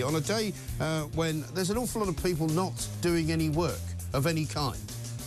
on 0.00 0.14
a 0.14 0.20
day 0.22 0.54
uh, 0.80 1.02
when 1.14 1.44
there's 1.52 1.68
an 1.68 1.76
awful 1.76 2.00
lot 2.00 2.08
of 2.08 2.22
people 2.22 2.48
not 2.48 2.72
doing 3.02 3.30
any 3.30 3.50
work 3.50 3.78
of 4.14 4.26
any 4.26 4.46
kind. 4.46 4.80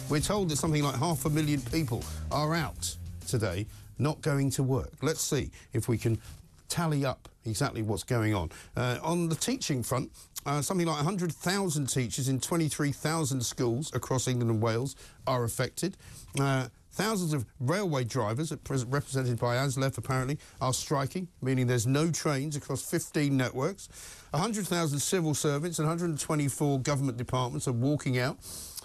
We're 0.10 0.22
told 0.22 0.50
that 0.50 0.56
something 0.56 0.82
like 0.82 0.96
half 0.96 1.24
a 1.26 1.30
million 1.30 1.62
people 1.62 2.04
are 2.32 2.56
out 2.56 2.96
today 3.28 3.68
not 4.00 4.20
going 4.22 4.50
to 4.50 4.64
work. 4.64 4.90
Let's 5.04 5.22
see 5.22 5.52
if 5.74 5.88
we 5.88 6.00
can 6.00 6.20
tally 6.68 7.06
up 7.06 7.30
exactly 7.46 7.84
what's 7.84 8.02
going 8.02 8.34
on. 8.34 8.50
Uh, 8.76 8.98
on 9.04 9.30
the 9.30 9.36
teaching 9.36 9.84
front, 9.84 10.12
uh, 10.48 10.64
something 10.64 10.88
like 10.88 10.96
100,000 10.96 11.86
teachers 11.86 12.28
in 12.28 12.40
23,000 12.40 13.46
schools 13.46 13.92
across 13.94 14.28
England 14.28 14.50
and 14.50 14.64
Wales 14.64 14.96
are 15.28 15.44
affected. 15.44 15.96
Thousands 16.96 17.34
of 17.34 17.46
railway 17.60 18.06
drivers, 18.06 18.54
represented 18.88 19.38
by 19.38 19.58
ASLEF 19.58 19.98
apparently, 19.98 20.40
are 20.62 20.74
striking, 20.74 21.28
meaning 21.42 21.68
there's 21.68 21.86
no 21.86 22.10
trains 22.10 22.56
across 22.56 22.90
15 22.90 23.36
networks. 23.36 23.90
100,000 24.32 25.00
civil 25.00 25.34
servants 25.34 25.78
and 25.78 25.90
124 25.90 26.80
government 26.80 27.18
departments 27.18 27.68
are 27.68 27.74
walking 27.74 28.18
out, 28.18 28.38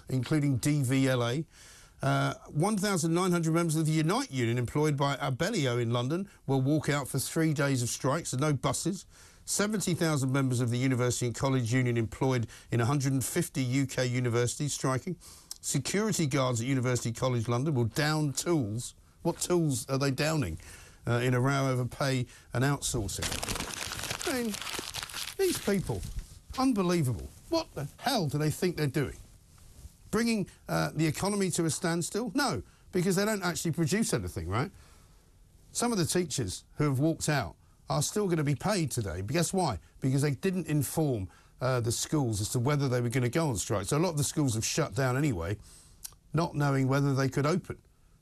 including 0.09 0.59
DVLA. 0.59 1.45
Uh, 2.03 2.33
1,900 2.49 3.53
members 3.53 3.77
of 3.77 3.85
the 3.85 3.93
Unite 3.93 4.29
Union 4.29 4.57
employed 4.57 4.97
by 4.97 5.15
Abellio 5.15 5.81
in 5.81 5.91
London 5.91 6.27
will 6.47 6.59
walk 6.59 6.89
out 6.89 7.07
for 7.07 7.17
three 7.17 7.53
days 7.53 7.81
of 7.81 7.87
strikes 7.87 8.33
and 8.33 8.41
no 8.41 8.51
buses. 8.51 9.05
70,000 9.45 10.29
members 10.29 10.59
of 10.59 10.69
the 10.69 10.77
University 10.77 11.27
and 11.27 11.35
College 11.35 11.73
Union 11.73 11.95
employed 11.95 12.47
in 12.71 12.79
150 12.79 13.81
UK 13.83 14.09
universities 14.09 14.73
striking. 14.73 15.15
Security 15.61 16.25
guards 16.25 16.59
at 16.59 16.65
University 16.65 17.11
College 17.11 17.47
London 17.47 17.75
will 17.75 17.85
down 17.85 18.33
tools. 18.33 18.95
What 19.21 19.39
tools 19.39 19.87
are 19.89 19.99
they 19.99 20.09
downing 20.09 20.57
uh, 21.07 21.13
in 21.13 21.35
a 21.35 21.39
row 21.39 21.69
over 21.69 21.85
pay 21.85 22.25
and 22.53 22.63
outsourcing? 22.63 23.27
I 24.27 24.41
mean, 24.41 24.53
these 25.37 25.59
people, 25.59 26.01
unbelievable. 26.57 27.29
What 27.49 27.67
the 27.75 27.87
hell 27.97 28.25
do 28.25 28.39
they 28.39 28.49
think 28.49 28.75
they're 28.75 28.87
doing? 28.87 29.17
Bringing 30.09 30.47
uh, 30.67 30.89
the 30.95 31.05
economy 31.05 31.51
to 31.51 31.65
a 31.65 31.69
standstill? 31.69 32.31
No, 32.33 32.63
because 32.91 33.15
they 33.15 33.25
don't 33.25 33.43
actually 33.43 33.71
produce 33.71 34.15
anything, 34.15 34.47
right? 34.49 34.71
Some 35.73 35.91
of 35.91 35.99
the 35.99 36.05
teachers 36.05 36.63
who 36.77 36.85
have 36.85 36.97
walked 36.97 37.29
out 37.29 37.53
are 37.87 38.01
still 38.01 38.25
going 38.25 38.37
to 38.37 38.43
be 38.43 38.55
paid 38.55 38.89
today. 38.89 39.21
But 39.21 39.33
guess 39.33 39.53
why? 39.53 39.77
Because 40.01 40.23
they 40.23 40.31
didn't 40.31 40.65
inform 40.67 41.29
uh, 41.61 41.79
the 41.79 41.91
schools 41.91 42.41
as 42.41 42.49
to 42.49 42.59
whether 42.59 42.89
they 42.89 43.01
were 43.01 43.09
going 43.09 43.23
to 43.23 43.29
go 43.29 43.47
on 43.47 43.55
strike. 43.55 43.85
So 43.85 43.97
a 43.97 43.99
lot 43.99 44.09
of 44.09 44.17
the 44.17 44.23
schools 44.23 44.55
have 44.55 44.65
shut 44.65 44.95
down 44.95 45.15
anyway, 45.15 45.57
not 46.33 46.55
knowing 46.55 46.87
whether 46.87 47.13
they 47.13 47.29
could 47.29 47.45
open 47.45 47.77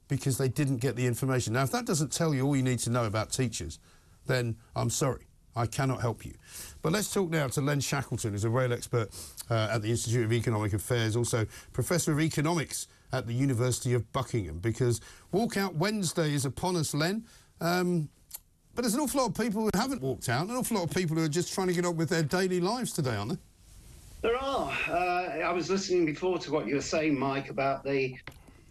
because 0.08 0.38
they 0.38 0.50
didn't 0.50 0.78
get 0.78 0.96
the 0.96 1.06
information. 1.06 1.54
Now, 1.54 1.64
if 1.64 1.72
that 1.72 1.86
doesn't 1.86 2.12
tell 2.12 2.34
you 2.34 2.46
all 2.46 2.56
you 2.56 2.64
need 2.64 2.80
to 2.80 2.90
know 2.90 3.06
about 3.06 3.32
teachers, 3.32 3.80
then 4.28 4.58
I'm 4.76 4.90
sorry. 4.90 5.26
I 5.56 5.66
cannot 5.66 6.02
help 6.02 6.26
you. 6.26 6.34
But 6.82 6.94
let's 6.94 7.14
talk 7.14 7.30
now 7.30 7.48
to 7.48 7.62
Len 7.62 7.80
Shackleton, 7.80 8.32
who's 8.32 8.44
a 8.44 8.50
rail 8.50 8.72
expert 8.72 9.10
uh, 9.50 9.70
at 9.72 9.82
the 9.82 9.90
Institute 9.90 10.24
of 10.24 10.32
Economic 10.32 10.74
Affairs, 10.74 11.16
also 11.16 11.46
Professor 11.74 12.12
of 12.12 12.22
Economics 12.22 12.88
at 13.12 13.28
the 13.28 13.34
University 13.34 13.94
of 13.94 14.12
Buckingham, 14.14 14.60
because 14.60 15.02
Walkout 15.34 15.74
Wednesday 15.74 16.34
is 16.34 16.46
upon 16.46 16.76
us, 16.76 16.94
Len. 16.94 17.26
Um, 17.60 18.10
but 18.80 18.84
there's 18.84 18.94
an 18.94 19.02
awful 19.02 19.20
lot 19.20 19.28
of 19.28 19.36
people 19.36 19.64
who 19.64 19.70
haven't 19.74 20.02
walked 20.02 20.30
out, 20.30 20.48
an 20.48 20.56
awful 20.56 20.78
lot 20.78 20.86
of 20.86 20.96
people 20.96 21.14
who 21.18 21.22
are 21.26 21.28
just 21.28 21.54
trying 21.54 21.68
to 21.68 21.74
get 21.74 21.84
on 21.84 21.98
with 21.98 22.08
their 22.08 22.24
daily 22.24 22.62
lives 22.62 22.94
today, 22.94 23.14
aren't 23.14 23.32
there? 23.32 23.38
There 24.22 24.38
are. 24.38 24.72
Uh, 24.88 24.94
I 25.44 25.52
was 25.52 25.70
listening 25.70 26.06
before 26.06 26.40
to 26.40 26.50
what 26.50 26.66
you 26.66 26.76
were 26.76 26.82
saying, 26.82 27.20
Mike, 27.20 27.50
about 27.50 27.84
the 27.84 28.16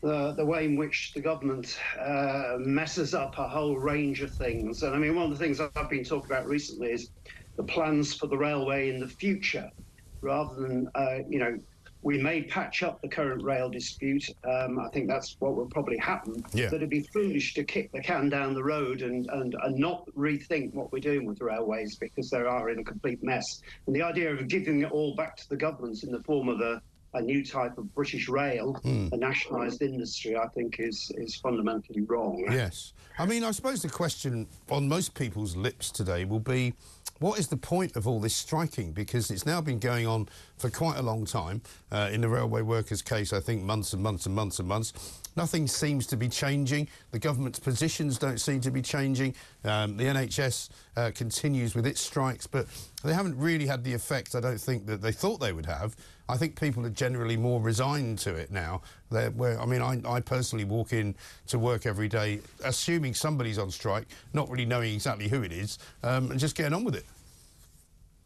the, 0.01 0.33
the 0.33 0.47
way 0.47 0.65
in 0.65 0.77
which 0.77 1.13
the 1.13 1.21
government 1.21 1.79
uh, 2.01 2.57
messes 2.59 3.13
up 3.13 3.37
a 3.37 3.47
whole 3.47 3.77
range 3.77 4.23
of 4.23 4.31
things. 4.31 4.83
And 4.83 4.95
I 4.95 4.99
mean, 4.99 5.15
one 5.15 5.31
of 5.31 5.39
the 5.39 5.45
things 5.45 5.61
I've 5.61 5.91
been 5.91 6.05
talking 6.05 6.31
about 6.31 6.47
recently 6.47 6.91
is 6.91 7.11
the 7.57 7.65
plans 7.65 8.15
for 8.15 8.29
the 8.29 8.39
railway 8.39 8.89
in 8.89 9.01
the 9.01 9.09
future, 9.09 9.71
rather 10.23 10.55
than 10.55 10.89
uh, 10.95 11.19
you 11.29 11.39
know 11.39 11.59
we 12.03 12.19
may 12.23 12.43
patch 12.43 12.83
up 12.83 13.03
the 13.03 13.09
current 13.09 13.43
rail 13.43 13.69
dispute. 13.69 14.25
Um, 14.45 14.79
I 14.79 14.89
think 14.91 15.09
that's 15.09 15.37
what 15.41 15.57
will 15.57 15.67
probably 15.67 15.99
happen. 15.99 16.45
Yeah. 16.53 16.67
But 16.71 16.77
it'd 16.77 16.91
be 16.91 17.07
foolish 17.13 17.55
to 17.55 17.65
kick 17.65 17.91
the 17.93 18.01
can 18.01 18.29
down 18.29 18.55
the 18.55 18.63
road 18.63 19.03
and, 19.03 19.29
and, 19.31 19.55
and 19.63 19.77
not 19.77 20.09
rethink 20.17 20.75
what 20.75 20.93
we're 20.93 21.01
doing 21.01 21.27
with 21.27 21.41
railways 21.41 21.97
because 21.97 22.31
they 22.31 22.39
are 22.39 22.71
in 22.71 22.79
a 22.79 22.85
complete 22.85 23.23
mess. 23.23 23.63
And 23.87 23.95
the 23.95 24.03
idea 24.03 24.33
of 24.33 24.47
giving 24.49 24.83
it 24.83 24.93
all 24.93 25.15
back 25.17 25.37
to 25.39 25.49
the 25.49 25.57
governments 25.57 26.05
in 26.05 26.13
the 26.13 26.23
form 26.23 26.49
of 26.49 26.61
a, 26.61 26.81
a 27.15 27.23
new 27.23 27.45
type 27.45 27.79
of 27.79 27.93
British 27.95 28.29
rail, 28.29 28.75
mm. 28.85 29.13
a 29.13 29.17
nationalised 29.17 29.83
industry, 29.83 30.37
I 30.37 30.47
think 30.49 30.77
is 30.79 31.11
is 31.17 31.37
fundamentally 31.37 32.03
wrong. 32.03 32.45
Yes. 32.51 32.93
I 33.19 33.27
mean, 33.27 33.43
I 33.43 33.51
suppose 33.51 33.83
the 33.83 33.89
question 33.89 34.47
on 34.71 34.89
most 34.89 35.15
people's 35.15 35.57
lips 35.57 35.91
today 35.91 36.25
will 36.25 36.39
be 36.39 36.75
what 37.19 37.39
is 37.39 37.49
the 37.49 37.57
point 37.57 37.97
of 37.97 38.07
all 38.07 38.21
this 38.21 38.35
striking? 38.35 38.93
Because 38.93 39.31
it's 39.31 39.45
now 39.45 39.61
been 39.61 39.79
going 39.79 40.07
on 40.07 40.29
for 40.57 40.71
quite 40.71 40.99
a 40.99 41.03
long 41.03 41.25
time. 41.25 41.63
Uh, 41.91 42.11
in 42.13 42.21
the 42.21 42.29
railway 42.29 42.63
workers' 42.63 43.03
case, 43.03 43.33
I 43.33 43.41
think 43.41 43.63
months 43.63 43.93
and 43.93 44.03
months 44.03 44.27
and 44.27 44.35
months 44.35 44.59
and 44.59 44.69
months. 44.69 44.93
Nothing 45.37 45.67
seems 45.67 46.07
to 46.09 46.17
be 46.17 46.29
changing. 46.29 46.89
The 47.11 47.19
government's 47.19 47.59
positions 47.59 48.19
don't 48.19 48.39
seem 48.39 48.61
to 48.63 48.71
be 48.71 48.83
changing. 48.83 49.35
Um, 49.65 49.97
the 49.97 50.05
NHS 50.05 50.69
uh, 50.97 51.11
continues 51.15 51.75
with 51.75 51.87
its 51.87 52.01
strikes, 52.01 52.47
but 52.47 52.67
they 53.05 53.15
haven't 53.15 53.39
really 53.39 53.67
had 53.67 53.85
the 53.85 53.95
effect, 53.95 54.35
I 54.35 54.41
don't 54.41 54.61
think, 54.61 54.87
that 54.87 55.01
they 55.03 55.13
thought 55.13 55.39
they 55.39 55.53
would 55.53 55.67
have. 55.67 55.97
I 56.29 56.37
think 56.37 56.61
people 56.61 56.85
are 56.85 56.91
generally 56.91 57.37
more 57.37 57.61
resigned 57.61 58.19
to 58.21 58.35
it 58.35 58.51
now. 58.51 58.83
They're, 59.11 59.31
where, 59.31 59.61
I 59.61 59.65
mean, 59.65 59.81
I, 59.81 60.01
I 60.07 60.21
personally 60.21 60.65
walk 60.65 60.93
in 60.93 61.15
to 61.47 61.59
work 61.59 61.87
every 61.87 62.09
day, 62.09 62.41
assuming 62.65 63.15
somebody's 63.15 63.59
on 63.59 63.71
strike, 63.71 64.07
not 64.35 64.51
really 64.51 64.67
knowing 64.67 64.93
exactly 64.93 65.29
who 65.29 65.43
it 65.43 65.53
is, 65.53 65.79
um, 66.03 66.31
and 66.31 66.39
just 66.39 66.55
getting 66.55 66.75
on 66.75 66.85
with 66.85 66.97
it. 66.97 67.07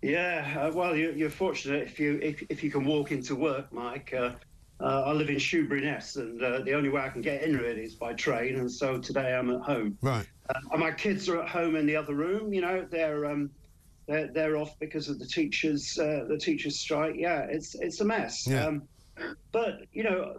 Yeah, 0.03 0.59
uh, 0.59 0.73
well, 0.75 0.97
you're, 0.97 1.13
you're, 1.13 1.31
fortunate 1.31 1.87
if 1.87 2.01
you 2.01 2.19
if, 2.21 2.43
if 2.49 2.65
you 2.65 2.73
can 2.73 2.85
walk 2.85 3.13
into 3.13 3.37
work, 3.37 3.73
Mike. 3.73 4.13
Uh, 4.13 4.33
uh, 4.81 5.03
I 5.07 5.13
live 5.13 5.31
in 5.31 5.37
Shoeburyness, 5.37 6.17
and 6.17 6.43
uh, 6.43 6.59
the 6.61 6.75
only 6.75 6.89
way 6.89 7.03
I 7.03 7.09
can 7.09 7.23
get 7.23 7.45
in 7.45 7.57
really 7.57 7.85
is 7.85 7.95
by 7.95 8.15
train. 8.15 8.57
And 8.57 8.69
so 8.69 8.99
today 8.99 9.33
I'm 9.33 9.49
at 9.51 9.61
home. 9.61 9.97
Right. 10.03 10.27
Uh, 10.51 10.77
my 10.77 10.91
kids 10.91 11.29
are 11.29 11.41
at 11.41 11.49
home 11.49 11.77
in 11.77 11.87
the 11.87 11.95
other 11.95 12.15
room. 12.15 12.53
You 12.53 12.63
know, 12.63 12.85
they're 12.91 13.27
um, 13.27 13.49
they're, 14.07 14.29
they're 14.29 14.57
off 14.57 14.79
because 14.79 15.09
of 15.09 15.19
the 15.19 15.27
teachers 15.27 15.99
uh, 15.99 16.25
the 16.29 16.39
teachers 16.39 16.79
strike. 16.79 17.15
Yeah, 17.17 17.47
it's 17.49 17.75
it's 17.77 18.01
a 18.01 18.05
mess. 18.05 18.47
Yeah. 18.47 18.67
Um, 18.67 18.83
but 19.53 19.83
you 19.93 20.03
know, 20.03 20.37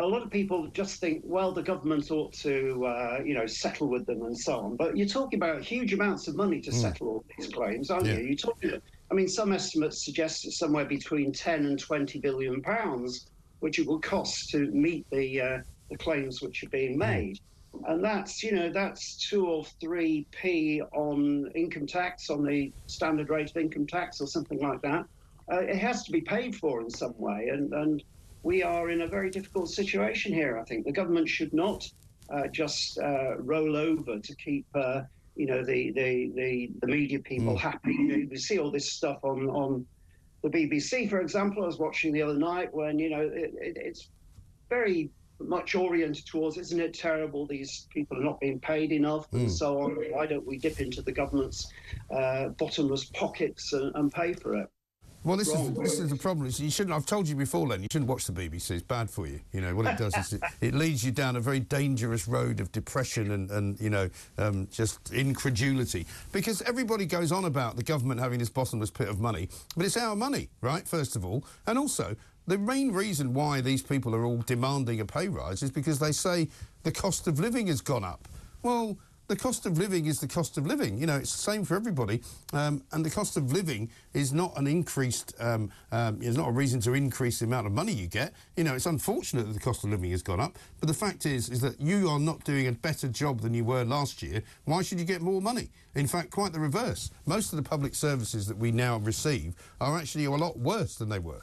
a 0.00 0.06
lot 0.06 0.22
of 0.22 0.30
people 0.30 0.66
just 0.68 1.00
think, 1.00 1.22
well, 1.24 1.52
the 1.52 1.62
government 1.62 2.10
ought 2.10 2.32
to, 2.34 2.84
uh, 2.84 3.20
you 3.24 3.34
know, 3.34 3.46
settle 3.46 3.88
with 3.88 4.06
them 4.06 4.22
and 4.22 4.36
so 4.36 4.58
on. 4.58 4.76
But 4.76 4.96
you're 4.96 5.06
talking 5.06 5.38
about 5.38 5.62
huge 5.62 5.92
amounts 5.92 6.28
of 6.28 6.34
money 6.34 6.60
to 6.62 6.70
mm. 6.70 6.74
settle 6.74 7.08
all 7.08 7.24
these 7.36 7.48
claims, 7.48 7.90
aren't 7.90 8.06
yeah. 8.06 8.18
you? 8.18 8.24
You're 8.24 8.36
talking. 8.36 8.82
I 9.10 9.14
mean, 9.14 9.28
some 9.28 9.52
estimates 9.52 10.04
suggest 10.04 10.44
it's 10.46 10.58
somewhere 10.58 10.84
between 10.84 11.32
10 11.32 11.64
and 11.64 11.78
20 11.78 12.18
billion 12.18 12.60
pounds, 12.60 13.30
which 13.60 13.78
it 13.78 13.86
will 13.86 14.00
cost 14.00 14.50
to 14.50 14.70
meet 14.72 15.06
the 15.10 15.40
uh, 15.40 15.58
the 15.90 15.96
claims 15.96 16.42
which 16.42 16.62
are 16.64 16.68
being 16.68 16.94
hmm. 16.94 17.00
made. 17.00 17.40
And 17.86 18.04
that's, 18.04 18.42
you 18.42 18.52
know, 18.52 18.70
that's 18.70 19.28
two 19.28 19.46
or 19.46 19.64
three 19.80 20.26
p 20.30 20.82
on 20.92 21.50
income 21.54 21.86
tax, 21.86 22.30
on 22.30 22.44
the 22.44 22.72
standard 22.86 23.30
rate 23.30 23.50
of 23.50 23.56
income 23.56 23.86
tax, 23.86 24.20
or 24.20 24.26
something 24.26 24.60
like 24.60 24.82
that. 24.82 25.04
Uh, 25.50 25.60
it 25.60 25.76
has 25.76 26.02
to 26.04 26.12
be 26.12 26.20
paid 26.20 26.54
for 26.54 26.80
in 26.80 26.90
some 26.90 27.14
way, 27.18 27.48
and 27.50 27.72
and 27.72 28.02
we 28.42 28.62
are 28.62 28.90
in 28.90 29.02
a 29.02 29.06
very 29.06 29.30
difficult 29.30 29.68
situation 29.70 30.32
here. 30.32 30.58
I 30.58 30.64
think 30.64 30.84
the 30.84 30.92
government 30.92 31.28
should 31.28 31.52
not 31.52 31.88
uh, 32.30 32.48
just 32.48 32.98
uh, 32.98 33.38
roll 33.38 33.76
over 33.76 34.18
to 34.18 34.34
keep 34.36 34.66
uh, 34.74 35.02
you 35.36 35.46
know 35.46 35.64
the 35.64 35.92
the 35.92 36.30
the, 36.34 36.70
the 36.80 36.86
media 36.86 37.18
people 37.20 37.54
mm. 37.54 37.58
happy. 37.58 37.92
You, 37.92 38.36
see 38.36 38.58
all 38.58 38.70
this 38.70 38.92
stuff 38.92 39.18
on 39.22 39.48
on 39.48 39.86
the 40.42 40.50
BBC, 40.50 41.08
for 41.08 41.20
example. 41.20 41.62
I 41.62 41.66
was 41.66 41.78
watching 41.78 42.12
the 42.12 42.22
other 42.22 42.38
night 42.38 42.72
when 42.72 42.98
you 42.98 43.10
know 43.10 43.20
it, 43.20 43.54
it, 43.60 43.76
it's 43.76 44.10
very 44.68 45.10
much 45.40 45.74
oriented 45.74 46.26
towards 46.26 46.56
isn't 46.56 46.80
it 46.80 46.94
terrible 46.94 47.46
these 47.46 47.86
people 47.90 48.16
are 48.18 48.24
not 48.24 48.40
being 48.40 48.58
paid 48.58 48.92
enough 48.92 49.30
mm. 49.30 49.40
and 49.40 49.52
so 49.52 49.80
on 49.80 49.92
why 50.10 50.26
don't 50.26 50.46
we 50.46 50.58
dip 50.58 50.80
into 50.80 51.00
the 51.02 51.12
government's 51.12 51.72
uh, 52.14 52.48
bottomless 52.48 53.04
pockets 53.04 53.72
and, 53.72 53.94
and 53.94 54.12
pay 54.12 54.32
for 54.32 54.54
it 54.54 54.68
well, 55.24 55.36
this 55.36 55.48
is 55.48 55.72
this 55.74 55.98
is 55.98 56.10
the 56.10 56.16
problem. 56.16 56.50
You 56.56 56.70
shouldn't. 56.70 56.94
I've 56.94 57.04
told 57.04 57.28
you 57.28 57.34
before, 57.34 57.66
Len. 57.66 57.82
You 57.82 57.88
shouldn't 57.90 58.08
watch 58.08 58.26
the 58.26 58.32
BBC. 58.32 58.70
It's 58.70 58.82
bad 58.82 59.10
for 59.10 59.26
you. 59.26 59.40
You 59.52 59.60
know 59.60 59.74
what 59.74 59.86
it 59.86 59.98
does 59.98 60.16
is 60.16 60.32
it, 60.34 60.42
it 60.60 60.74
leads 60.74 61.04
you 61.04 61.10
down 61.10 61.34
a 61.34 61.40
very 61.40 61.60
dangerous 61.60 62.28
road 62.28 62.60
of 62.60 62.70
depression 62.70 63.32
and 63.32 63.50
and 63.50 63.80
you 63.80 63.90
know 63.90 64.08
um, 64.38 64.68
just 64.70 65.12
incredulity 65.12 66.06
because 66.32 66.62
everybody 66.62 67.04
goes 67.04 67.32
on 67.32 67.46
about 67.46 67.76
the 67.76 67.82
government 67.82 68.20
having 68.20 68.38
this 68.38 68.48
bottomless 68.48 68.90
pit 68.90 69.08
of 69.08 69.18
money, 69.18 69.48
but 69.76 69.84
it's 69.84 69.96
our 69.96 70.14
money, 70.14 70.48
right? 70.60 70.86
First 70.86 71.16
of 71.16 71.24
all, 71.24 71.44
and 71.66 71.76
also 71.76 71.76
the 71.76 71.76
main 71.76 71.76
reason 71.76 71.76
why 71.76 71.76
these 71.76 71.76
people 71.76 71.76
are 71.76 71.76
all 71.76 71.76
demanding 71.76 71.76
a 71.76 71.76
pay 71.76 71.76
rise 71.76 71.76
is 71.76 71.76
because 71.76 71.76
they 71.76 71.76
say 71.76 71.76
the 71.76 71.76
cost 71.76 71.76
of 71.76 71.76
living 71.76 71.76
has 71.76 71.76
gone 71.76 71.76
up. 71.76 71.76
Well, 71.76 71.76
the 71.76 71.76
cost 71.76 71.76
of 71.76 71.76
living 71.76 71.76
has 71.76 71.76
gone 71.76 71.76
up. 71.76 71.76
Why? 71.76 71.76
Because 71.76 71.76
everybody 71.76 71.76
goes 71.76 71.76
on 71.76 71.76
about 71.76 71.76
the 71.76 71.76
government 71.76 71.78
having 71.78 71.78
this 71.78 71.78
bottomless 71.78 71.78
pit 71.78 71.78
of 71.78 71.78
money, 71.78 71.78
but 71.78 71.78
it's 71.78 71.78
our 71.78 71.78
money, 71.78 71.78
right? 71.78 71.78
First 71.78 71.78
of 71.78 71.78
all, 71.78 71.78
and 71.78 71.78
also 71.78 72.16
the 72.48 72.58
main 72.58 72.92
reason 72.92 73.34
why 73.34 73.60
these 73.60 73.82
people 73.82 74.14
are 74.14 74.24
all 74.24 74.38
demanding 74.38 75.00
a 75.00 75.04
pay 75.04 75.28
rise 75.28 75.62
is 75.62 75.70
because 75.70 75.98
they 75.98 76.12
say 76.12 76.48
the 76.82 76.90
cost 76.90 77.26
of 77.26 77.38
living 77.38 77.66
has 77.66 77.82
gone 77.82 78.04
up. 78.04 78.26
Well, 78.62 78.96
the 79.26 79.36
cost 79.36 79.66
of 79.66 79.76
living 79.76 80.06
is 80.06 80.20
the 80.20 80.26
cost 80.26 80.56
of 80.56 80.66
living. 80.66 80.96
You 80.96 81.06
know, 81.06 81.16
it's 81.16 81.32
the 81.32 81.38
same 81.38 81.62
for 81.62 81.76
everybody. 81.76 82.22
Um, 82.54 82.82
and 82.92 83.04
the 83.04 83.10
cost 83.10 83.36
of 83.36 83.52
living 83.52 83.90
is 84.14 84.32
not 84.32 84.58
an 84.58 84.66
increased, 84.66 85.34
um, 85.38 85.70
um, 85.92 86.18
it's 86.22 86.38
not 86.38 86.48
a 86.48 86.52
reason 86.52 86.80
to 86.80 86.94
increase 86.94 87.40
the 87.40 87.44
amount 87.44 87.66
of 87.66 87.72
money 87.74 87.92
you 87.92 88.06
get. 88.06 88.32
You 88.56 88.64
know, 88.64 88.74
it's 88.74 88.86
unfortunate 88.86 89.46
that 89.46 89.52
the 89.52 89.60
cost 89.60 89.84
of 89.84 89.90
living 89.90 90.10
has 90.12 90.22
gone 90.22 90.40
up. 90.40 90.58
But 90.80 90.86
the 90.86 90.94
fact 90.94 91.26
is, 91.26 91.50
is 91.50 91.60
that 91.60 91.78
you 91.78 92.08
are 92.08 92.18
not 92.18 92.42
doing 92.44 92.68
a 92.68 92.72
better 92.72 93.08
job 93.08 93.42
than 93.42 93.52
you 93.52 93.64
were 93.64 93.84
last 93.84 94.22
year. 94.22 94.42
Why 94.64 94.80
should 94.80 94.98
you 94.98 95.04
get 95.04 95.20
more 95.20 95.42
money? 95.42 95.68
In 95.94 96.06
fact, 96.06 96.30
quite 96.30 96.54
the 96.54 96.60
reverse. 96.60 97.10
Most 97.26 97.52
of 97.52 97.62
the 97.62 97.68
public 97.68 97.94
services 97.94 98.46
that 98.46 98.56
we 98.56 98.72
now 98.72 98.96
receive 98.96 99.54
are 99.82 99.98
actually 99.98 100.24
a 100.24 100.30
lot 100.30 100.58
worse 100.58 100.94
than 100.94 101.10
they 101.10 101.18
were. 101.18 101.42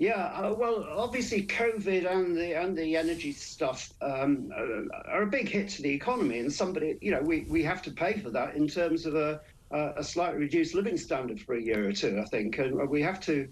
Yeah, 0.00 0.32
uh, 0.34 0.54
well, 0.54 0.86
obviously, 0.96 1.46
COVID 1.46 2.10
and 2.10 2.34
the 2.34 2.58
and 2.58 2.74
the 2.74 2.96
energy 2.96 3.32
stuff 3.32 3.92
um, 4.00 4.50
are 5.04 5.24
a 5.24 5.26
big 5.26 5.46
hit 5.46 5.68
to 5.72 5.82
the 5.82 5.90
economy, 5.90 6.38
and 6.38 6.50
somebody, 6.50 6.96
you 7.02 7.10
know, 7.10 7.20
we, 7.20 7.42
we 7.50 7.62
have 7.64 7.82
to 7.82 7.90
pay 7.90 8.18
for 8.18 8.30
that 8.30 8.54
in 8.54 8.66
terms 8.66 9.04
of 9.04 9.14
a 9.14 9.42
a 9.70 10.02
slightly 10.02 10.38
reduced 10.38 10.74
living 10.74 10.96
standard 10.96 11.38
for 11.42 11.54
a 11.54 11.62
year 11.62 11.86
or 11.86 11.92
two, 11.92 12.18
I 12.18 12.24
think, 12.30 12.56
and 12.56 12.88
we 12.88 13.02
have 13.02 13.20
to. 13.20 13.46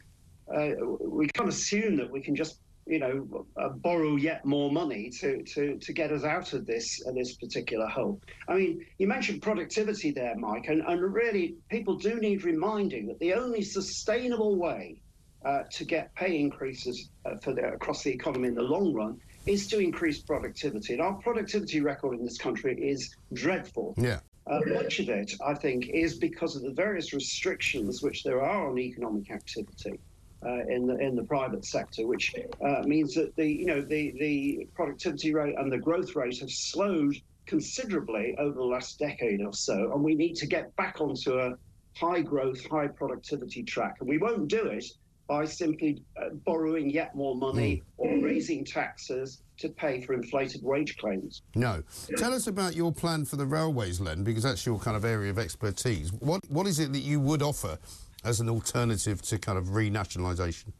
Uh, 0.50 0.70
we 1.00 1.28
can't 1.28 1.50
assume 1.50 1.98
that 1.98 2.10
we 2.10 2.22
can 2.22 2.34
just, 2.34 2.60
you 2.86 2.98
know, 2.98 3.46
uh, 3.60 3.68
borrow 3.68 4.16
yet 4.16 4.46
more 4.46 4.72
money 4.72 5.10
to, 5.20 5.42
to, 5.42 5.76
to 5.76 5.92
get 5.92 6.10
us 6.10 6.24
out 6.24 6.54
of 6.54 6.64
this 6.64 7.02
uh, 7.06 7.12
this 7.12 7.36
particular 7.36 7.86
hole. 7.86 8.22
I 8.48 8.54
mean, 8.54 8.86
you 8.96 9.06
mentioned 9.06 9.42
productivity 9.42 10.12
there, 10.12 10.34
Mike, 10.34 10.68
and, 10.68 10.80
and 10.80 11.02
really 11.02 11.56
people 11.68 11.96
do 11.96 12.18
need 12.18 12.44
reminding 12.44 13.06
that 13.08 13.18
the 13.18 13.34
only 13.34 13.60
sustainable 13.60 14.56
way 14.56 15.02
uh, 15.44 15.62
to 15.70 15.84
get 15.84 16.14
pay 16.14 16.38
increases 16.38 17.10
uh, 17.24 17.36
for 17.36 17.52
the, 17.52 17.72
across 17.72 18.02
the 18.02 18.10
economy 18.10 18.48
in 18.48 18.54
the 18.54 18.62
long 18.62 18.92
run 18.92 19.20
is 19.46 19.66
to 19.68 19.78
increase 19.78 20.20
productivity. 20.20 20.94
And 20.94 21.02
our 21.02 21.14
productivity 21.14 21.80
record 21.80 22.18
in 22.18 22.24
this 22.24 22.38
country 22.38 22.76
is 22.80 23.14
dreadful. 23.32 23.94
Yeah. 23.96 24.20
Uh, 24.46 24.60
much 24.66 24.98
of 24.98 25.08
it, 25.10 25.32
I 25.46 25.54
think, 25.54 25.88
is 25.88 26.16
because 26.16 26.56
of 26.56 26.62
the 26.62 26.72
various 26.72 27.12
restrictions 27.12 28.02
which 28.02 28.24
there 28.24 28.42
are 28.42 28.70
on 28.70 28.78
economic 28.78 29.30
activity. 29.30 30.00
Uh, 30.46 30.60
in 30.68 30.86
the 30.86 30.96
in 31.00 31.16
the 31.16 31.24
private 31.24 31.64
sector, 31.64 32.06
which 32.06 32.32
uh, 32.64 32.82
means 32.84 33.12
that 33.12 33.34
the 33.34 33.44
you 33.44 33.66
know 33.66 33.80
the 33.80 34.14
the 34.20 34.68
productivity 34.72 35.34
rate 35.34 35.56
and 35.58 35.72
the 35.72 35.76
growth 35.76 36.14
rate 36.14 36.38
have 36.38 36.48
slowed 36.48 37.16
considerably 37.46 38.36
over 38.38 38.54
the 38.54 38.64
last 38.64 39.00
decade 39.00 39.40
or 39.42 39.52
so, 39.52 39.92
and 39.92 40.04
we 40.04 40.14
need 40.14 40.36
to 40.36 40.46
get 40.46 40.76
back 40.76 41.00
onto 41.00 41.40
a 41.40 41.56
high 41.96 42.20
growth, 42.20 42.64
high 42.66 42.86
productivity 42.86 43.64
track, 43.64 43.96
and 43.98 44.08
we 44.08 44.16
won't 44.16 44.46
do 44.46 44.64
it 44.66 44.84
by 45.28 45.44
simply 45.44 46.02
uh, 46.16 46.30
borrowing 46.44 46.90
yet 46.90 47.14
more 47.14 47.36
money 47.36 47.76
mm. 47.76 47.82
or 47.98 48.24
raising 48.24 48.64
taxes 48.64 49.42
to 49.58 49.68
pay 49.68 50.00
for 50.00 50.14
inflated 50.14 50.62
wage 50.62 50.96
claims. 50.96 51.42
No. 51.54 51.82
Tell 52.16 52.32
us 52.32 52.46
about 52.46 52.74
your 52.74 52.92
plan 52.92 53.24
for 53.24 53.36
the 53.36 53.46
railways, 53.46 54.00
Len, 54.00 54.24
because 54.24 54.42
that's 54.42 54.64
your 54.64 54.78
kind 54.78 54.96
of 54.96 55.04
area 55.04 55.30
of 55.30 55.38
expertise. 55.38 56.12
What 56.12 56.48
What 56.50 56.66
is 56.66 56.80
it 56.80 56.92
that 56.92 57.00
you 57.00 57.20
would 57.20 57.42
offer 57.42 57.78
as 58.24 58.40
an 58.40 58.48
alternative 58.48 59.22
to 59.22 59.38
kind 59.38 59.58
of 59.58 59.66
renationalisation? 59.66 60.72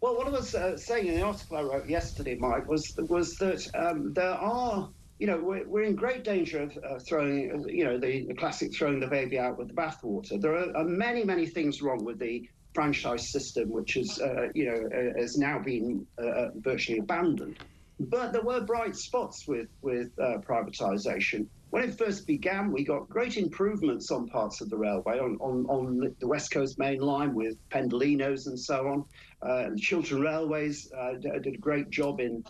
Well, 0.00 0.16
what 0.16 0.28
I 0.28 0.30
was 0.30 0.54
uh, 0.54 0.76
saying 0.76 1.08
in 1.08 1.16
the 1.16 1.22
article 1.22 1.56
I 1.56 1.62
wrote 1.62 1.88
yesterday, 1.88 2.36
Mike, 2.36 2.68
was 2.68 2.94
was 3.08 3.36
that 3.38 3.68
um, 3.74 4.12
there 4.12 4.30
are, 4.30 4.88
you 5.18 5.26
know, 5.26 5.38
we're, 5.38 5.66
we're 5.66 5.82
in 5.82 5.96
great 5.96 6.22
danger 6.22 6.62
of 6.62 6.78
uh, 6.84 6.98
throwing, 7.00 7.68
you 7.68 7.84
know, 7.84 7.98
the, 7.98 8.26
the, 8.26 8.34
classic 8.34 8.72
throwing 8.72 9.00
the 9.00 9.08
baby 9.08 9.40
out 9.40 9.58
with 9.58 9.68
the 9.68 9.74
bathwater. 9.74 10.40
There 10.40 10.54
are, 10.54 10.76
are 10.76 10.84
many, 10.84 11.24
many 11.24 11.46
things 11.46 11.82
wrong 11.82 12.04
with 12.04 12.20
the 12.20 12.48
franchise 12.78 13.28
system, 13.28 13.68
which 13.70 13.96
is, 13.96 14.20
uh, 14.20 14.46
you 14.54 14.66
know, 14.66 14.80
uh, 14.96 15.20
has 15.20 15.36
now 15.36 15.58
been 15.58 16.06
uh, 16.16 16.26
uh, 16.26 16.50
virtually 16.58 17.00
abandoned. 17.00 17.56
But 17.98 18.32
there 18.32 18.46
were 18.50 18.60
bright 18.60 18.94
spots 18.94 19.48
with 19.48 19.66
with 19.82 20.10
uh, 20.20 20.38
privatisation. 20.48 21.46
When 21.70 21.82
it 21.82 21.98
first 21.98 22.24
began, 22.24 22.70
we 22.70 22.84
got 22.84 23.08
great 23.08 23.36
improvements 23.36 24.12
on 24.12 24.28
parts 24.28 24.60
of 24.60 24.70
the 24.70 24.76
railway, 24.76 25.18
on, 25.18 25.36
on, 25.40 25.66
on 25.66 26.14
the 26.20 26.28
West 26.28 26.52
Coast 26.52 26.78
Main 26.78 27.00
Line 27.00 27.34
with 27.34 27.56
Pendolinos 27.70 28.46
and 28.46 28.58
so 28.58 28.78
on. 28.92 28.98
Uh, 29.42 29.70
Chiltern 29.76 30.20
Railways 30.20 30.88
did 31.20 31.46
a 31.46 31.58
great 31.58 31.90
job 31.90 32.20
in 32.20 32.44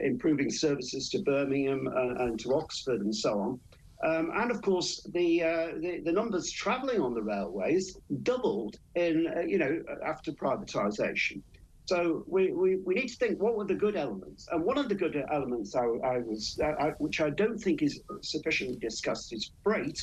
improving 0.00 0.50
services 0.50 1.08
to 1.10 1.18
Birmingham 1.20 1.86
and 2.24 2.38
to 2.40 2.54
Oxford 2.54 3.00
and 3.02 3.14
so 3.14 3.32
on. 3.38 3.60
Um, 4.04 4.30
and 4.34 4.50
of 4.50 4.62
course, 4.62 5.02
the, 5.12 5.42
uh, 5.42 5.66
the, 5.80 6.00
the 6.04 6.12
numbers 6.12 6.50
travelling 6.52 7.00
on 7.00 7.14
the 7.14 7.22
railways 7.22 7.96
doubled 8.22 8.76
in 8.94 9.26
uh, 9.26 9.40
you 9.40 9.58
know 9.58 9.82
after 10.06 10.30
privatisation. 10.32 11.42
So 11.86 12.22
we, 12.28 12.52
we, 12.52 12.76
we 12.76 12.94
need 12.94 13.08
to 13.08 13.16
think 13.16 13.40
what 13.40 13.56
were 13.56 13.64
the 13.64 13.74
good 13.74 13.96
elements, 13.96 14.46
and 14.52 14.62
one 14.62 14.78
of 14.78 14.88
the 14.88 14.94
good 14.94 15.16
elements 15.32 15.74
I, 15.74 15.84
I 15.84 16.18
was 16.18 16.60
I, 16.62 16.92
which 16.98 17.20
I 17.20 17.30
don't 17.30 17.58
think 17.58 17.82
is 17.82 18.00
sufficiently 18.20 18.76
discussed 18.76 19.32
is 19.32 19.50
freight. 19.64 20.00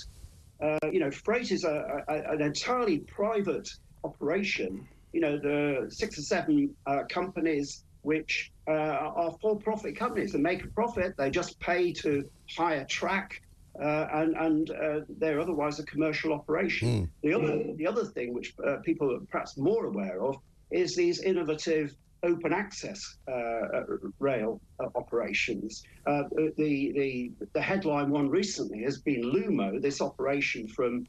Uh, 0.61 0.79
you 0.91 0.99
know, 0.99 1.11
freight 1.11 1.51
is 1.51 1.63
a, 1.63 2.03
a, 2.07 2.33
an 2.33 2.41
entirely 2.41 2.99
private 2.99 3.69
operation. 4.03 4.87
You 5.13 5.21
know, 5.21 5.37
the 5.37 5.89
six 5.89 6.17
or 6.17 6.23
seven 6.23 6.75
uh, 6.85 7.03
companies 7.09 7.85
which 8.01 8.51
uh, 8.67 8.71
are 8.71 9.35
for-profit 9.41 9.95
companies 9.95 10.33
and 10.33 10.43
make 10.43 10.63
a 10.63 10.67
profit. 10.67 11.15
They 11.17 11.29
just 11.29 11.59
pay 11.59 11.91
to 11.93 12.23
hire 12.55 12.85
track 12.85 13.41
uh, 13.81 14.07
and, 14.13 14.35
and 14.35 14.71
uh, 14.71 14.99
they're 15.17 15.39
otherwise 15.39 15.79
a 15.79 15.85
commercial 15.85 16.33
operation. 16.33 16.87
Mm. 16.87 17.09
The 17.23 17.33
other 17.33 17.73
the 17.75 17.87
other 17.87 18.05
thing 18.05 18.33
which 18.33 18.53
uh, 18.65 18.77
people 18.77 19.13
are 19.13 19.19
perhaps 19.31 19.57
more 19.57 19.85
aware 19.85 20.21
of 20.21 20.37
is 20.71 20.95
these 20.95 21.21
innovative 21.21 21.95
open 22.23 22.53
access 22.53 23.17
uh, 23.27 23.31
uh, 23.31 23.83
rail 24.19 24.59
uh, 24.79 24.87
operations. 24.95 25.83
the, 26.05 26.53
the 26.57 27.31
the 27.53 27.61
headline 27.61 28.09
one 28.09 28.29
recently 28.29 28.81
has 28.83 28.97
been 28.97 29.21
Lumo, 29.21 29.81
this 29.81 30.01
operation 30.01 30.67
from 30.67 31.05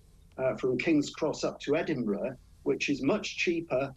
from 0.58 0.76
King's 0.76 1.10
Cross 1.10 1.44
up 1.44 1.58
to 1.60 1.76
Edinburgh, 1.76 2.36
which 2.64 2.88
is 2.90 3.02
much 3.02 3.38
cheaper 3.38 3.94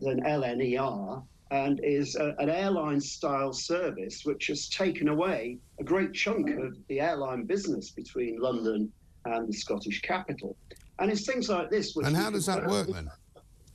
than 0.00 0.20
LNER 0.22 1.22
and 1.50 1.80
is 1.82 2.14
a, 2.16 2.34
an 2.38 2.50
airline 2.50 3.00
style 3.00 3.52
service 3.52 4.24
which 4.24 4.48
has 4.48 4.68
taken 4.68 5.08
away 5.08 5.58
a 5.80 5.84
great 5.84 6.12
chunk 6.12 6.50
of 6.50 6.76
the 6.88 7.00
airline 7.00 7.44
business 7.44 7.90
between 7.90 8.38
London 8.38 8.92
and 9.24 9.48
the 9.48 9.52
Scottish 9.52 10.02
capital. 10.02 10.56
And 10.98 11.10
it's 11.10 11.24
things 11.24 11.48
like 11.48 11.70
this. 11.70 11.96
and 11.96 12.16
how 12.16 12.30
does 12.30 12.46
that 12.46 12.66
work 12.66 12.88
then? 12.88 13.10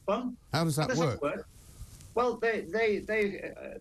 Fun? 0.05 0.37
How 0.51 0.63
does 0.65 0.75
that 0.75 0.89
does 0.89 0.99
work? 0.99 1.21
work? 1.21 1.47
Well, 2.15 2.37
they, 2.37 2.65
they, 2.71 2.99
they 2.99 3.53
uh, 3.57 3.79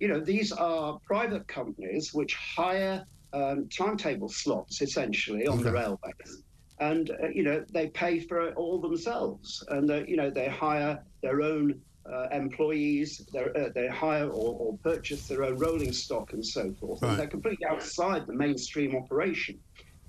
you 0.00 0.08
know, 0.08 0.20
these 0.20 0.52
are 0.52 0.98
private 1.04 1.48
companies 1.48 2.14
which 2.14 2.34
hire 2.34 3.04
um, 3.32 3.68
timetable 3.68 4.28
slots 4.28 4.80
essentially 4.80 5.46
on 5.46 5.54
okay. 5.54 5.64
the 5.64 5.72
railways. 5.72 6.42
And, 6.80 7.10
uh, 7.10 7.28
you 7.34 7.42
know, 7.42 7.64
they 7.72 7.88
pay 7.88 8.20
for 8.20 8.48
it 8.48 8.54
all 8.56 8.78
themselves. 8.80 9.64
And, 9.68 9.90
uh, 9.90 10.04
you 10.06 10.16
know, 10.16 10.30
they 10.30 10.48
hire 10.48 11.02
their 11.22 11.42
own 11.42 11.80
uh, 12.12 12.28
employees, 12.32 13.26
uh, 13.36 13.68
they 13.74 13.88
hire 13.88 14.28
or, 14.28 14.56
or, 14.58 14.78
purchase 14.78 15.28
their 15.28 15.42
own 15.42 15.56
rolling 15.58 15.92
stock 15.92 16.32
and 16.32 16.44
so 16.44 16.72
forth. 16.80 17.02
Right. 17.02 17.10
And 17.10 17.18
they're 17.18 17.26
completely 17.26 17.66
outside 17.66 18.26
the 18.26 18.32
mainstream 18.32 18.96
operation. 18.96 19.58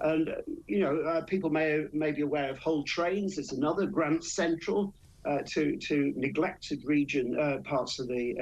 And, 0.01 0.29
uh, 0.29 0.33
you 0.67 0.79
know, 0.79 0.99
uh, 1.01 1.21
people 1.21 1.49
may, 1.49 1.85
may 1.91 2.11
be 2.11 2.21
aware 2.21 2.49
of 2.49 2.57
Hull 2.59 2.83
Trains. 2.83 3.37
It's 3.37 3.51
another 3.51 3.85
Grand 3.85 4.23
Central 4.23 4.93
uh, 5.25 5.39
to, 5.47 5.75
to 5.77 6.13
neglected 6.15 6.81
region 6.85 7.37
uh, 7.37 7.57
parts 7.63 7.99
of 7.99 8.07
the, 8.07 8.39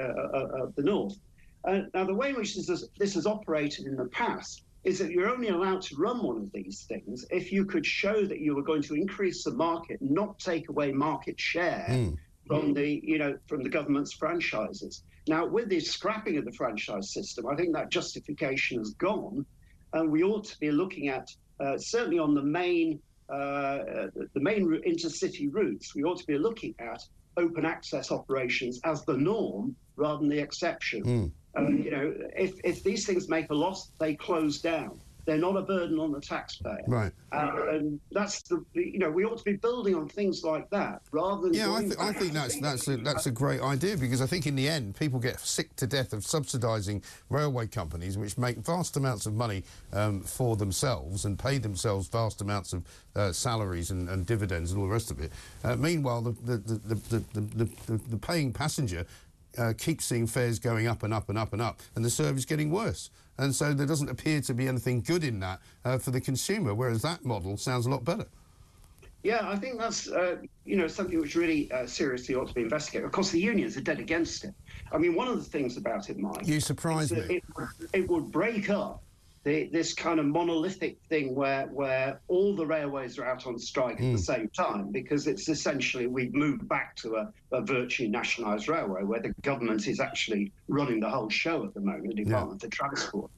of 0.54 0.74
the 0.76 0.82
north. 0.82 1.18
now, 1.66 2.04
the 2.04 2.14
way 2.14 2.30
in 2.30 2.36
which 2.36 2.54
this 2.54 2.68
has, 2.68 2.88
this 2.98 3.14
has 3.14 3.26
operated 3.26 3.86
in 3.86 3.96
the 3.96 4.06
past 4.06 4.62
is 4.84 5.00
that 5.00 5.10
you're 5.10 5.28
only 5.28 5.48
allowed 5.48 5.82
to 5.82 5.96
run 5.96 6.22
one 6.22 6.36
of 6.36 6.52
these 6.52 6.84
things 6.88 7.26
if 7.30 7.50
you 7.50 7.64
could 7.64 7.84
show 7.84 8.24
that 8.24 8.38
you 8.38 8.54
were 8.54 8.62
going 8.62 8.82
to 8.82 8.94
increase 8.94 9.42
the 9.42 9.50
market, 9.50 10.00
not 10.00 10.38
take 10.38 10.68
away 10.68 10.92
market 10.92 11.38
share. 11.40 11.86
Mm 11.88 12.16
from 12.48 12.74
the 12.74 13.00
you 13.04 13.18
know 13.18 13.38
from 13.46 13.62
the 13.62 13.68
government's 13.68 14.12
franchises. 14.12 15.02
Now, 15.28 15.46
with 15.46 15.68
the 15.68 15.78
scrapping 15.78 16.38
of 16.38 16.46
the 16.46 16.52
franchise 16.52 17.12
system, 17.12 17.46
I 17.46 17.54
think 17.54 17.74
that 17.74 17.90
justification 17.90 18.78
has 18.78 18.94
gone, 18.94 19.44
and 19.92 20.10
we 20.10 20.24
ought 20.24 20.44
to 20.44 20.58
be 20.58 20.70
looking 20.70 21.08
at 21.08 21.28
uh, 21.60 21.76
certainly 21.76 22.18
on 22.18 22.34
the 22.34 22.42
main 22.42 23.00
uh, 23.28 24.08
the 24.14 24.40
main 24.40 24.66
intercity 24.86 25.52
routes. 25.52 25.94
We 25.94 26.02
ought 26.04 26.18
to 26.18 26.26
be 26.26 26.38
looking 26.38 26.74
at 26.78 27.02
open 27.36 27.64
access 27.64 28.10
operations 28.10 28.80
as 28.84 29.04
the 29.04 29.16
norm 29.16 29.76
rather 29.96 30.18
than 30.18 30.28
the 30.28 30.38
exception. 30.38 31.02
Mm. 31.04 31.30
Uh, 31.56 31.68
you 31.68 31.90
know, 31.90 32.14
if 32.36 32.58
if 32.64 32.82
these 32.82 33.06
things 33.06 33.28
make 33.28 33.50
a 33.50 33.54
loss, 33.54 33.90
they 33.98 34.14
close 34.14 34.60
down. 34.60 34.98
They're 35.28 35.36
not 35.36 35.58
a 35.58 35.62
burden 35.62 36.00
on 36.00 36.10
the 36.10 36.22
taxpayer. 36.22 36.82
Right. 36.86 37.12
Uh, 37.32 37.68
and 37.68 38.00
that's 38.12 38.40
the, 38.40 38.64
you 38.72 38.98
know, 38.98 39.10
we 39.10 39.26
ought 39.26 39.36
to 39.36 39.44
be 39.44 39.56
building 39.56 39.94
on 39.94 40.08
things 40.08 40.42
like 40.42 40.70
that 40.70 41.02
rather 41.12 41.42
than. 41.42 41.52
Yeah, 41.52 41.70
I, 41.70 41.80
th- 41.82 41.98
I, 41.98 42.14
think 42.14 42.32
that's 42.32 42.58
that's 42.58 42.88
a, 42.88 42.96
that's 42.96 43.26
a 43.26 43.30
great 43.30 43.60
idea 43.60 43.98
because 43.98 44.22
I 44.22 44.26
think 44.26 44.46
in 44.46 44.56
the 44.56 44.66
end 44.66 44.96
people 44.96 45.20
get 45.20 45.38
sick 45.38 45.76
to 45.76 45.86
death 45.86 46.14
of 46.14 46.20
subsidising 46.20 47.04
railway 47.28 47.66
companies 47.66 48.16
which 48.16 48.38
make 48.38 48.56
vast 48.56 48.96
amounts 48.96 49.26
of 49.26 49.34
money 49.34 49.64
um, 49.92 50.22
for 50.22 50.56
themselves 50.56 51.26
and 51.26 51.38
pay 51.38 51.58
themselves 51.58 52.08
vast 52.08 52.40
amounts 52.40 52.72
of 52.72 52.86
uh, 53.14 53.30
salaries 53.30 53.90
and, 53.90 54.08
and, 54.08 54.24
dividends 54.24 54.72
and 54.72 54.80
all 54.80 54.86
the 54.86 54.92
rest 54.92 55.10
of 55.10 55.20
it. 55.20 55.30
Uh, 55.62 55.76
meanwhile, 55.76 56.22
the 56.22 56.30
the, 56.30 56.56
the, 56.56 56.94
the, 56.94 57.24
the, 57.34 57.68
the, 57.86 57.96
the 58.08 58.16
paying 58.16 58.50
passenger 58.50 59.04
uh, 59.56 59.72
keep 59.76 60.02
seeing 60.02 60.26
fares 60.26 60.58
going 60.58 60.86
up 60.86 61.02
and 61.02 61.14
up 61.14 61.28
and 61.28 61.38
up 61.38 61.52
and 61.52 61.62
up, 61.62 61.80
and 61.94 62.04
the 62.04 62.10
service 62.10 62.44
getting 62.44 62.70
worse. 62.70 63.10
And 63.38 63.54
so 63.54 63.72
there 63.72 63.86
doesn't 63.86 64.10
appear 64.10 64.40
to 64.42 64.54
be 64.54 64.66
anything 64.66 65.00
good 65.00 65.22
in 65.24 65.40
that 65.40 65.60
uh, 65.84 65.98
for 65.98 66.10
the 66.10 66.20
consumer, 66.20 66.74
whereas 66.74 67.02
that 67.02 67.24
model 67.24 67.56
sounds 67.56 67.86
a 67.86 67.90
lot 67.90 68.04
better. 68.04 68.26
Yeah, 69.22 69.48
I 69.48 69.56
think 69.56 69.78
that's 69.78 70.08
uh, 70.08 70.36
you 70.64 70.76
know 70.76 70.86
something 70.86 71.20
which 71.20 71.34
really 71.34 71.70
uh, 71.72 71.86
seriously 71.86 72.34
ought 72.34 72.48
to 72.48 72.54
be 72.54 72.62
investigated. 72.62 73.04
Of 73.04 73.12
course, 73.12 73.30
the 73.30 73.40
unions 73.40 73.76
are 73.76 73.80
dead 73.80 73.98
against 73.98 74.44
it. 74.44 74.54
I 74.92 74.98
mean, 74.98 75.14
one 75.14 75.28
of 75.28 75.36
the 75.36 75.44
things 75.44 75.76
about 75.76 76.08
it, 76.08 76.18
Mike, 76.18 76.46
you 76.46 76.60
surprise 76.60 77.10
me. 77.10 77.18
It, 77.18 77.44
it 77.92 78.08
would 78.08 78.30
break 78.30 78.70
up 78.70 79.02
the, 79.44 79.68
this 79.72 79.94
kind 79.94 80.20
of 80.20 80.26
monolithic 80.26 80.98
thing 81.08 81.34
where 81.34 81.66
where 81.66 82.20
all 82.28 82.54
the 82.54 82.66
railways 82.66 83.18
are 83.18 83.24
out 83.24 83.46
on 83.46 83.58
strike 83.58 83.94
at 83.94 84.00
the 84.00 84.10
hmm. 84.10 84.16
same 84.16 84.48
time 84.48 84.90
because 84.90 85.26
it's 85.26 85.48
essentially 85.48 86.06
we've 86.06 86.34
moved 86.34 86.68
back 86.68 86.96
to 86.96 87.16
a, 87.16 87.32
a 87.52 87.62
virtually 87.62 88.08
nationalised 88.08 88.68
railway 88.68 89.02
where 89.02 89.20
the 89.20 89.34
government 89.42 89.86
is 89.86 90.00
actually 90.00 90.52
running 90.68 91.00
the 91.00 91.08
whole 91.08 91.28
show 91.28 91.64
at 91.64 91.74
the 91.74 91.80
moment, 91.80 92.16
the 92.16 92.24
Department 92.24 92.60
yeah. 92.62 92.66
of 92.66 92.72
Transport. 92.72 93.30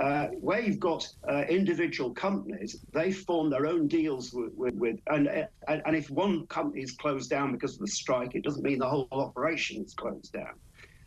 Uh, 0.00 0.28
where 0.40 0.60
you've 0.60 0.78
got 0.78 1.08
uh, 1.28 1.42
individual 1.48 2.10
companies, 2.12 2.78
they 2.92 3.10
form 3.10 3.50
their 3.50 3.66
own 3.66 3.88
deals 3.88 4.32
with, 4.32 4.54
with, 4.54 4.74
with 4.74 5.00
and, 5.08 5.28
and, 5.66 5.82
and 5.84 5.96
if 5.96 6.08
one 6.08 6.46
company 6.46 6.82
is 6.82 6.92
closed 6.92 7.28
down 7.28 7.50
because 7.50 7.74
of 7.74 7.80
the 7.80 7.88
strike, 7.88 8.36
it 8.36 8.44
doesn't 8.44 8.62
mean 8.62 8.78
the 8.78 8.88
whole 8.88 9.08
operation 9.10 9.82
is 9.82 9.94
closed 9.94 10.32
down. 10.32 10.54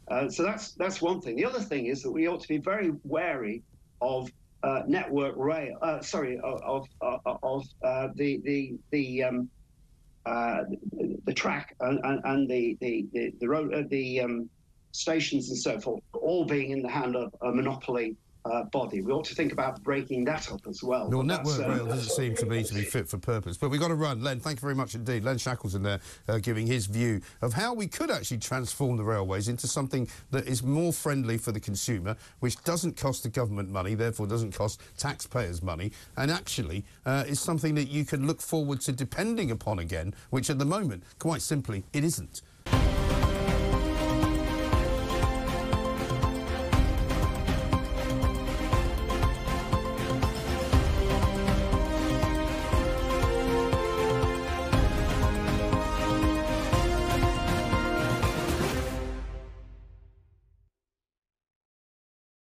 Uh, 0.10 0.28
so 0.28 0.44
that's 0.44 0.74
that's 0.74 1.02
one 1.02 1.22
thing. 1.22 1.38
The 1.38 1.46
other 1.46 1.62
thing 1.62 1.86
is 1.86 2.04
that 2.04 2.12
we 2.12 2.28
ought 2.28 2.42
to 2.42 2.48
be 2.50 2.58
very 2.58 2.92
wary 3.06 3.64
of 4.02 4.30
uh, 4.64 4.84
network 4.88 5.36
rail. 5.38 5.78
Uh, 5.82 6.02
sorry, 6.02 6.40
of 6.44 6.88
of, 7.02 7.20
of 7.26 7.64
uh, 7.84 8.10
the 8.16 8.40
the 8.44 8.74
the 8.92 9.24
um, 9.24 9.50
uh, 10.26 10.64
the 11.26 11.34
track 11.34 11.76
and, 11.80 12.00
and, 12.04 12.50
the 12.50 12.78
the 12.80 13.08
the, 13.14 13.34
the 13.40 13.48
road 13.48 13.74
uh, 13.74 13.84
the 13.90 14.22
um, 14.22 14.50
stations 14.92 15.50
and 15.50 15.58
so 15.58 15.80
forth 15.80 16.04
all 16.14 16.46
being 16.46 16.72
in 16.72 16.82
the 16.82 16.90
hand 16.90 17.16
of 17.16 17.34
a 17.42 17.52
monopoly 17.52 18.16
uh, 18.46 18.64
body. 18.66 19.02
We 19.02 19.12
ought 19.12 19.26
to 19.26 19.36
think 19.36 19.52
about 19.52 19.82
breaking 19.84 20.26
that 20.26 20.52
up 20.52 20.66
as 20.68 20.84
well. 20.84 21.10
Well, 21.10 21.24
Network 21.24 21.60
uh, 21.60 21.70
Rail 21.70 21.86
doesn't 21.86 22.14
seem 22.16 22.36
to 22.36 22.46
me 22.46 22.64
to 22.64 22.74
be 22.74 22.84
fit 22.84 23.08
for 23.08 23.18
purpose. 23.18 23.58
But 23.58 23.70
we've 23.70 23.80
got 23.80 23.90
to 23.90 23.96
run. 23.96 24.24
Len, 24.24 24.40
thank 24.40 24.58
you 24.58 24.62
very 24.62 24.76
much 24.76 24.96
indeed. 24.96 25.24
Len 25.24 25.38
Shackleton 25.38 25.84
there 25.84 26.00
uh, 26.28 26.40
giving 26.40 26.68
his 26.68 26.86
view 26.86 27.22
of 27.42 27.54
how 27.54 27.74
we 27.74 27.88
could 27.88 28.10
actually 28.10 28.40
transform 28.40 28.98
the 28.98 29.04
railways 29.04 29.48
into 29.48 29.68
something 29.68 30.08
that 30.32 30.48
is 30.48 30.64
more 30.64 30.92
friendly 30.92 31.38
for 31.38 31.52
the 31.52 31.60
consumer, 31.60 32.16
which 32.40 32.62
doesn't 32.64 32.98
cost 32.98 33.24
the 33.24 33.30
government 33.30 33.70
money, 33.70 33.96
therefore 33.96 34.28
doesn't 34.28 34.54
cost 34.54 34.82
taxpayers 34.98 35.62
money, 35.62 35.92
and 36.18 36.32
actually 36.32 36.84
uh, 37.06 37.24
is 37.28 37.40
something 37.40 37.76
that 37.76 37.90
you 37.90 38.06
can 38.06 38.28
look 38.28 38.42
forward 38.42 38.82
to 38.82 38.92
depending 38.92 39.52
upon 39.52 39.80
again, 39.80 40.14
which 40.30 40.50
at 40.50 40.58
the 40.58 40.66
moment, 40.66 41.04
quite 41.20 41.42
simply, 41.42 41.84
it 41.94 42.04
isn't. 42.04 42.42